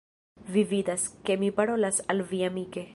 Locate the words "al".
2.15-2.27